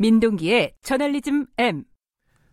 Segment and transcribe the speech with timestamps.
[0.00, 1.84] 민동기의 저널리즘 M.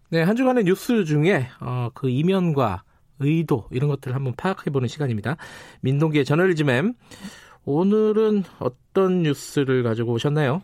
[0.10, 2.84] 네, 한 주간의 뉴스 중에 어, 그 이면과
[3.20, 5.38] 의도 이런 것들을 한번 파악해보는 시간입니다.
[5.80, 6.94] 민동기의 저널리즘 M.
[7.64, 10.62] 오늘은 어떤 뉴스를 가지고 오셨나요?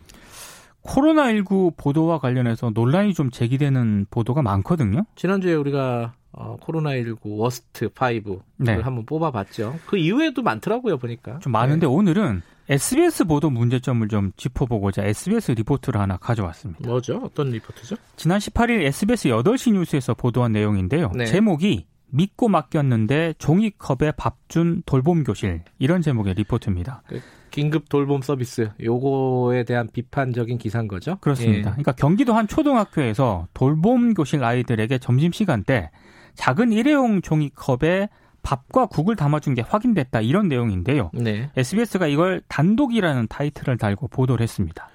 [0.84, 5.04] 코로나19 보도와 관련해서 논란이 좀 제기되는 보도가 많거든요.
[5.16, 8.74] 지난주에 우리가 어, 코로나19 worst 5를 네.
[8.74, 9.78] 한번 뽑아봤죠.
[9.86, 11.38] 그 이후에도 많더라고요, 보니까.
[11.38, 11.92] 좀 많은데 네.
[11.92, 16.88] 오늘은 SBS 보도 문제점을 좀 짚어보고자 SBS 리포트를 하나 가져왔습니다.
[16.88, 17.20] 뭐죠?
[17.22, 17.96] 어떤 리포트죠?
[18.16, 21.12] 지난 18일 SBS 8시 뉴스에서 보도한 내용인데요.
[21.14, 21.26] 네.
[21.26, 27.02] 제목이 믿고 맡겼는데 종이컵에 밥 준 돌봄 교실 이런 제목의 리포트입니다.
[27.08, 31.16] 그 긴급 돌봄 서비스 요거에 대한 비판적인 기사인 거죠?
[31.20, 31.70] 그렇습니다.
[31.70, 31.72] 예.
[31.72, 35.90] 그러니까 경기도 한 초등학교에서 돌봄 교실 아이들에게 점심 시간 때
[36.34, 38.08] 작은 일회용 종이컵에
[38.42, 41.10] 밥과 국을 담아준 게 확인됐다 이런 내용인데요.
[41.14, 41.50] 네.
[41.56, 44.88] SBS가 이걸 단독이라는 타이틀을 달고 보도를 했습니다.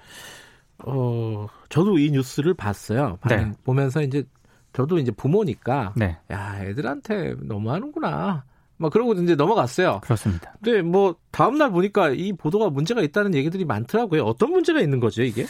[0.86, 3.18] 어, 저도 이 뉴스를 봤어요.
[3.28, 3.52] 네.
[3.64, 4.24] 보면서 이제
[4.72, 6.18] 저도 이제 부모니까 네.
[6.30, 8.44] 야 애들한테 너무하는구나.
[8.76, 10.00] 막 그러고 이제 넘어갔어요.
[10.02, 10.54] 그렇습니다.
[10.62, 14.24] 근데 뭐 다음 날 보니까 이 보도가 문제가 있다는 얘기들이 많더라고요.
[14.24, 15.44] 어떤 문제가 있는 거죠 이게?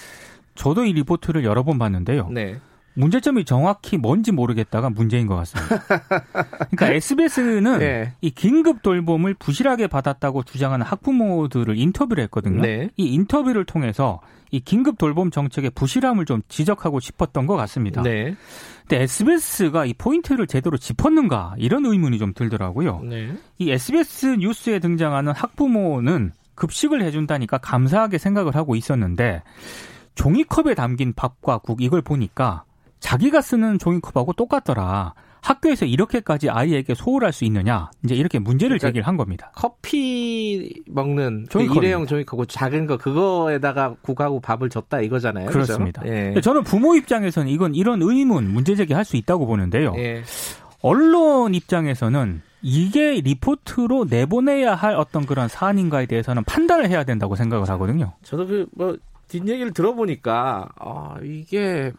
[0.57, 2.29] 저도 이 리포트를 여러 번 봤는데요.
[2.31, 2.59] 네.
[3.01, 5.79] 문제점이 정확히 뭔지 모르겠다가 문제인 것 같습니다.
[6.71, 8.13] 그러니까 SBS는 네.
[8.21, 12.61] 이 긴급 돌봄을 부실하게 받았다고 주장하는 학부모들을 인터뷰를 했거든요.
[12.61, 12.91] 네.
[12.97, 18.03] 이 인터뷰를 통해서 이 긴급 돌봄 정책의 부실함을 좀 지적하고 싶었던 것 같습니다.
[18.03, 18.37] 네.
[18.83, 23.01] 근데 SBS가 이 포인트를 제대로 짚었는가 이런 의문이 좀 들더라고요.
[23.05, 23.33] 네.
[23.59, 29.43] 이 SBS 뉴스에 등장하는 학부모는 급식을 해준다니까 감사하게 생각을 하고 있었는데
[30.17, 32.65] 종이컵에 담긴 밥과 국 이걸 보니까
[33.01, 35.15] 자기가 쓰는 종이컵하고 똑같더라.
[35.43, 39.51] 학교에서 이렇게까지 아이에게 소홀할 수 있느냐 이제 이렇게 문제를 그러니까 제기를 한 겁니다.
[39.55, 45.47] 커피 먹는 그 일회용 종이컵고 작은 거 그거에다가 국하고 밥을 줬다 이거잖아요.
[45.47, 46.03] 그렇습니다.
[46.07, 46.39] 예.
[46.43, 49.95] 저는 부모 입장에서는 이건 이런 의문 문제 제기할 수 있다고 보는데요.
[49.97, 50.23] 예.
[50.83, 58.13] 언론 입장에서는 이게 리포트로 내보내야 할 어떤 그런 사안인가에 대해서는 판단을 해야 된다고 생각을 하거든요.
[58.23, 58.97] 저도 그 뭐
[59.31, 61.93] 뒷얘기를 들어보니까 아 이게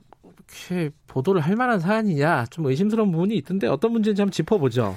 [0.70, 4.96] 이렇게 보도를 할 만한 사안이냐 좀 의심스러운 부분이 있던데 어떤 문제인지 한번 짚어보죠.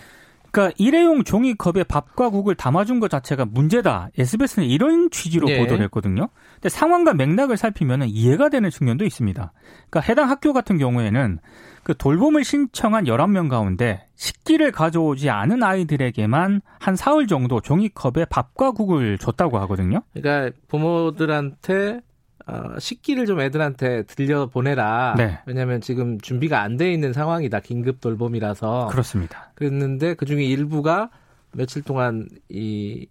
[0.54, 4.10] 그러니까 일회용 종이컵에 밥과 국을 담아준 것 자체가 문제다.
[4.16, 5.58] SBS는 이런 취지로 네.
[5.58, 6.28] 보도를 했거든요.
[6.54, 9.52] 근데 상황과 맥락을 살피면 이해가 되는 측면도 있습니다.
[9.90, 11.40] 그러니까 해당 학교 같은 경우에는
[11.82, 19.18] 그 돌봄을 신청한 11명 가운데 식기를 가져오지 않은 아이들에게만 한 사흘 정도 종이컵에 밥과 국을
[19.18, 20.02] 줬다고 하거든요.
[20.12, 22.00] 그러니까 부모들한테
[22.46, 25.14] 어, 식기를 좀 애들한테 들려 보내라.
[25.16, 25.38] 네.
[25.46, 27.60] 왜냐하면 지금 준비가 안 돼 있는 상황이다.
[27.60, 28.88] 긴급 돌봄이라서.
[28.90, 29.50] 그렇습니다.
[29.54, 31.10] 그랬는데 그 중에 일부가
[31.52, 33.06] 며칠 동안 이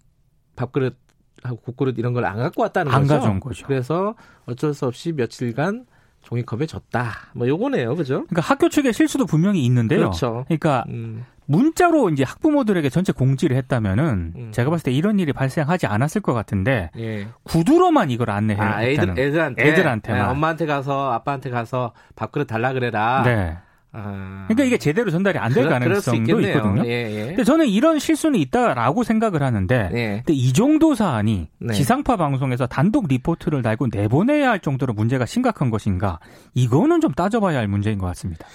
[0.56, 0.96] 밥그릇
[1.44, 3.16] 하고 국그릇 이런 걸 안 갖고 왔다는 안 거죠.
[3.16, 3.66] 가져온 거죠.
[3.68, 5.86] 그래서 어쩔 수 없이 며칠간
[6.22, 7.12] 종이컵에 줬다.
[7.34, 7.96] 뭐 요거네요.
[7.96, 8.26] 그죠?
[8.30, 10.00] 그러니까 학교 측의 실수도 분명히 있는데요.
[10.00, 10.46] 그렇죠.
[10.48, 11.26] 그러니까 음.
[11.46, 14.52] 문자로 이제 학부모들에게 전체 공지를 했다면은 음.
[14.52, 17.28] 제가 봤을 때 이런 일이 발생하지 않았을 것 같은데 예.
[17.44, 18.64] 구두로만 이걸 안내해요.
[18.64, 23.24] 아, 애들, 애들한테 애들한테 네, 엄마한테 가서 아빠한테 가서 밥그릇 달라 그래라.
[23.24, 23.58] 네.
[23.96, 24.46] 아...
[24.48, 26.84] 그러니까 이게 제대로 전달이 안 될 가능성도 있거든요.
[26.86, 27.26] 예, 예.
[27.28, 30.08] 근데 저는 이런 실수는 있다라고 생각을 하는데, 예.
[30.26, 31.74] 근데 이 정도 사안이 네.
[31.76, 36.18] 지상파 방송에서 단독 리포트를 달고 내보내야 할 정도로 문제가 심각한 것인가?
[36.56, 38.48] 이거는 좀 따져봐야 할 문제인 것 같습니다.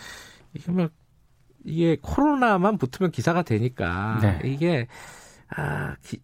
[0.54, 0.88] 이게 뭐
[1.64, 4.40] 이게 코로나만 붙으면 기사가 되니까 네.
[4.44, 4.86] 이게
[5.54, 6.20] 아 기,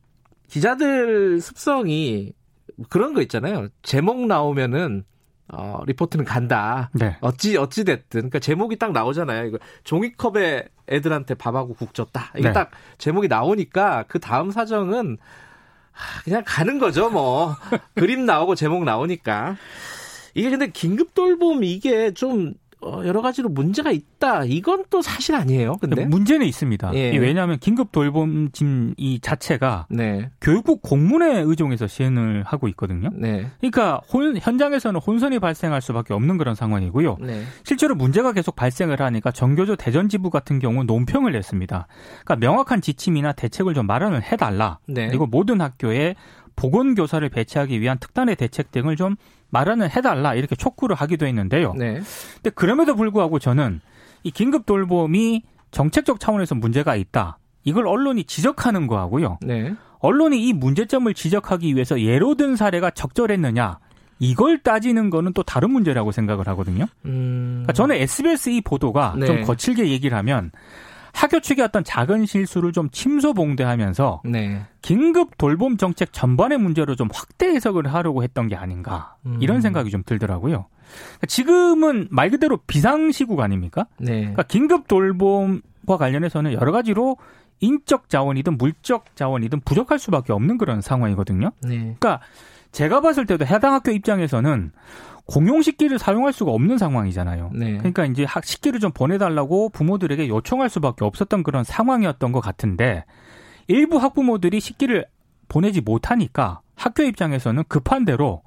[0.48, 2.32] 기자들 습성이
[2.88, 3.68] 그런 거 있잖아요.
[3.82, 5.04] 제목 나오면은
[5.48, 6.90] 어, 리포트는 간다.
[6.94, 7.16] 네.
[7.20, 9.46] 어찌 어찌 됐든 그러니까 제목이 딱 나오잖아요.
[9.46, 12.32] 이거 종이컵에 애들한테 밥하고 국 줬다.
[12.36, 12.52] 이게 네.
[12.52, 15.18] 딱 제목이 나오니까 그 다음 사정은
[16.24, 17.54] 그냥 가는 거죠, 뭐.
[17.94, 19.56] 그림 나오고 제목 나오니까.
[20.34, 22.63] 이게 근데 긴급 돌봄 이게 좀 어,
[23.04, 24.44] 여러 가지로 문제가 있다.
[24.44, 25.76] 이건 또 사실 아니에요.
[25.80, 26.94] 근데 문제는 있습니다.
[26.94, 27.16] 예.
[27.16, 30.30] 왜냐하면 긴급 돌봄짐 이 자체가 네.
[30.40, 33.10] 교육부 공문에 의존해서 시행을 하고 있거든요.
[33.14, 33.50] 네.
[33.60, 37.18] 그러니까 혼, 현장에서는 혼선이 발생할 수밖에 없는 그런 상황이고요.
[37.20, 37.42] 네.
[37.64, 41.86] 실제로 문제가 계속 발생을 하니까 정교조 대전지부 같은 경우 논평을 냈습니다.
[42.24, 44.78] 그러니까 명확한 지침이나 대책을 좀 마련을 해달라.
[44.86, 45.08] 네.
[45.08, 46.14] 그리고 모든 학교에
[46.56, 49.16] 보건교사를 배치하기 위한 특단의 대책 등을 좀
[49.50, 51.74] 마련을 해달라 이렇게 촉구를 하기도 했는데요.
[51.74, 52.00] 네.
[52.34, 53.80] 근데 그럼에도 불구하고 저는
[54.22, 57.38] 이 긴급 돌봄이 정책적 차원에서 문제가 있다.
[57.64, 59.38] 이걸 언론이 지적하는 거하고요.
[59.42, 59.74] 네.
[60.00, 63.78] 언론이 이 문제점을 지적하기 위해서 예로 든 사례가 적절했느냐.
[64.18, 66.86] 이걸 따지는 거는 또 다른 문제라고 생각을 하거든요.
[67.04, 67.62] 음...
[67.64, 69.26] 그러니까 저는 SBS 이 보도가 네.
[69.26, 70.52] 좀 거칠게 얘기를 하면
[71.14, 74.62] 학교 측의 어떤 작은 실수를 좀 침소봉대하면서 네.
[74.82, 79.38] 긴급 돌봄 정책 전반의 문제로 좀 확대 해석을 하려고 했던 게 아닌가 음.
[79.40, 80.66] 이런 생각이 좀 들더라고요.
[81.06, 83.86] 그러니까 지금은 말 그대로 비상시국 아닙니까?
[83.98, 84.20] 네.
[84.20, 87.16] 그러니까 긴급 돌봄과 관련해서는 여러 가지로
[87.60, 91.52] 인적 자원이든 물적 자원이든 부족할 수밖에 없는 그런 상황이거든요.
[91.62, 91.78] 네.
[91.78, 92.20] 그러니까
[92.74, 94.72] 제가 봤을 때도 해당 학교 입장에서는
[95.26, 97.52] 공용 식기를 사용할 수가 없는 상황이잖아요.
[97.54, 97.78] 네.
[97.78, 103.04] 그러니까 이제 학 식기를 좀 보내달라고 부모들에게 요청할 수밖에 없었던 그런 상황이었던 것 같은데
[103.68, 105.06] 일부 학부모들이 식기를
[105.48, 108.42] 보내지 못하니까 학교 입장에서는 급한 대로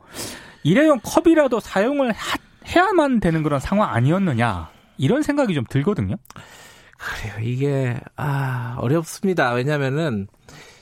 [0.64, 2.38] 일회용 컵이라도 사용을 하,
[2.68, 6.16] 해야만 되는 그런 상황 아니었느냐 이런 생각이 좀 들거든요.
[6.98, 7.34] 그래요.
[7.42, 9.54] 이게 아 어렵습니다.
[9.54, 10.28] 왜냐면은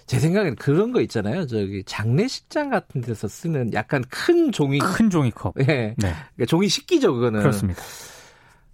[0.05, 1.47] 제 생각엔 그런 거 있잖아요.
[1.47, 5.55] 저기 장례식장 같은 데서 쓰는 약간 큰 종이 큰 종이컵.
[5.61, 5.65] 예.
[5.65, 5.95] 네.
[5.97, 7.39] 그러니까 종이 식기죠, 그거는.
[7.39, 7.81] 그렇습니다.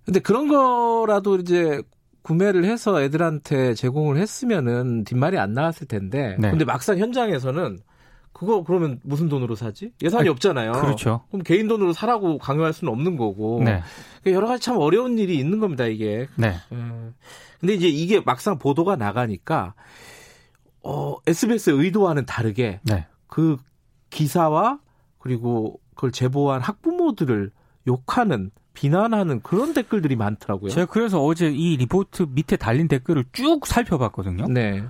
[0.05, 1.81] 근데 그런 거라도 이제
[2.23, 6.35] 구매를 해서 애들한테 제공을 했으면은 뒷말이 안 나왔을 텐데.
[6.37, 6.49] 네.
[6.49, 7.79] 근데 막상 현장에서는
[8.33, 9.91] 그거 그러면 무슨 돈으로 사지?
[10.01, 10.73] 예산이 아, 없잖아요.
[10.73, 11.21] 그렇죠.
[11.29, 13.61] 그럼 개인 돈으로 사라고 강요할 수는 없는 거고.
[13.63, 13.81] 네.
[14.21, 16.27] 그러니까 여러 가지 참 어려운 일이 있는 겁니다, 이게.
[16.35, 16.55] 네.
[16.71, 17.13] 음.
[17.59, 19.75] 근데 이제 이게 막상 보도가 나가니까
[20.83, 23.05] 어, SBS의 의도와는 다르게 네.
[23.27, 23.57] 그
[24.09, 24.79] 기사와
[25.19, 27.51] 그리고 그걸 제보한 학부모들을
[27.87, 30.71] 욕하는 비난하는 그런 댓글들이 많더라고요.
[30.71, 34.47] 제가 그래서 어제 이 리포트 밑에 달린 댓글을 쭉 살펴봤거든요.
[34.47, 34.83] 네.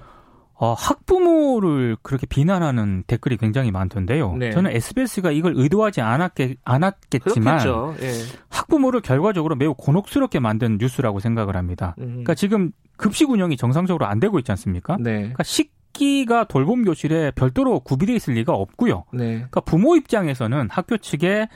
[0.53, 4.35] 어, 학부모를 그렇게 비난하는 댓글이 굉장히 많던데요.
[4.35, 4.51] 네.
[4.51, 7.59] 저는 SBS가 이걸 의도하지 않았겠, 않았겠지만
[8.01, 8.11] 예.
[8.49, 11.95] 학부모를 결과적으로 매우 곤혹스럽게 만든 뉴스라고 생각을 합니다.
[11.97, 12.09] 음.
[12.09, 14.97] 그러니까 지금 급식 운영이 정상적으로 안 되고 있지 않습니까?
[14.99, 15.13] 네.
[15.13, 19.05] 그러니까 식 학기가 돌봄 교실에 별도로 구비되어 있을 리가 없고요.
[19.13, 19.35] 네.
[19.35, 21.47] 그러니까 부모 입장에서는 학교 측에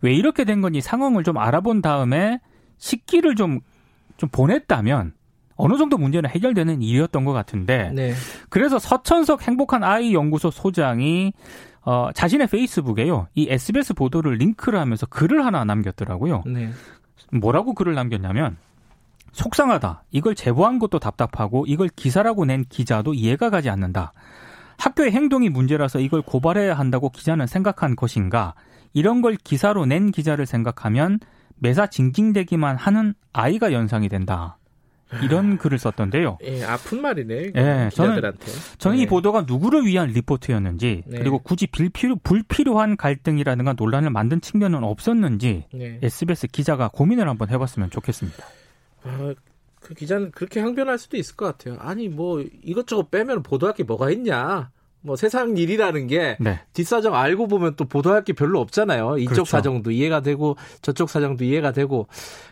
[0.00, 2.40] 왜 이렇게 된 건지 상황을 좀 알아본 다음에
[2.78, 3.60] 식기를 좀,
[4.16, 5.12] 좀 보냈다면
[5.56, 8.14] 어느 정도 문제는 해결되는 일이었던 것 같은데 네.
[8.48, 11.34] 그래서 서천석 행복한 아이 연구소 소장이
[11.82, 16.44] 어, 자신의 페이스북에요 이 SBS 보도를 링크를 하면서 글을 하나 남겼더라고요.
[16.46, 16.70] 네.
[17.32, 18.56] 뭐라고 글을 남겼냐면
[19.40, 20.04] 속상하다.
[20.10, 24.12] 이걸 제보한 것도 답답하고 이걸 기사라고 낸 기자도 이해가 가지 않는다.
[24.76, 28.54] 학교의 행동이 문제라서 이걸 고발해야 한다고 기자는 생각한 것인가?
[28.92, 31.20] 이런 걸 기사로 낸 기자를 생각하면
[31.56, 34.58] 매사 징징대기만 하는 아이가 연상이 된다.
[35.22, 36.38] 이런 글을 썼던데요.
[36.44, 37.34] 예, 아픈 말이네.
[37.56, 38.46] 예, 기자들한테.
[38.46, 39.02] 저는, 저는 네.
[39.02, 41.18] 이 보도가 누구를 위한 리포트였는지 네.
[41.18, 45.98] 그리고 굳이 불필요, 불필요한 갈등이라든가 논란을 만든 측면은 없었는지 네.
[46.02, 48.44] SBS 기자가 고민을 한번 해봤으면 좋겠습니다.
[49.04, 49.34] 아,
[49.80, 51.76] 그 기자는 그렇게 항변할 수도 있을 것 같아요.
[51.80, 54.70] 아니 뭐 이것저것 빼면 보도할 게 뭐가 있냐.
[55.02, 56.60] 뭐 세상 일이라는 게 네.
[56.74, 59.16] 뒷사정 알고 보면 또 보도할 게 별로 없잖아요.
[59.18, 59.44] 이쪽 그렇죠.
[59.46, 62.06] 사정도 이해가 되고 저쪽 사정도 이해가 되고.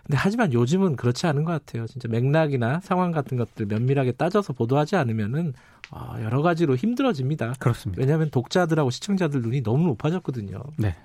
[0.04, 1.86] 근데 하지만 요즘은 그렇지 않은 것 같아요.
[1.86, 5.52] 진짜 맥락이나 상황 같은 것들 면밀하게 따져서 보도하지 않으면은
[5.90, 7.54] 어, 여러 가지로 힘들어집니다.
[7.58, 8.00] 그렇습니다.
[8.00, 10.62] 왜냐하면 독자들하고 시청자들 눈이 너무 높아졌거든요.
[10.78, 10.96] 네.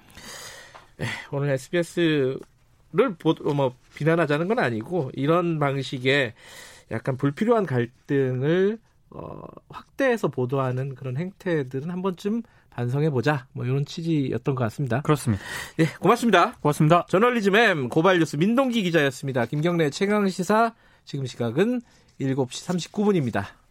[0.98, 2.40] 네 오늘 SBS
[2.94, 6.34] 를뭐 비난하자는 건 아니고 이런 방식의
[6.92, 8.78] 약간 불필요한 갈등을
[9.10, 13.48] 어, 확대해서 보도하는 그런 행태들은 한 번쯤 반성해 보자.
[13.54, 15.02] 뭐 이런 취지였던 것 같습니다.
[15.02, 15.44] 그렇습니다.
[15.80, 16.54] 예, 고맙습니다.
[16.54, 17.06] 고맙습니다.
[17.08, 19.46] 저널리즘 M 고발뉴스 민동기 기자였습니다.
[19.46, 20.74] 김경래 최강 시사
[21.06, 21.82] 지금 시각은
[22.20, 23.63] 7시 39분입니다.